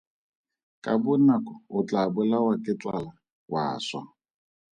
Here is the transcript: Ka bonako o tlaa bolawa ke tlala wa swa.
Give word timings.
Ka 0.83 0.93
bonako 1.03 1.53
o 1.77 1.77
tlaa 1.87 2.09
bolawa 2.13 2.53
ke 2.63 2.73
tlala 2.81 3.11
wa 3.51 3.63
swa. 3.87 4.01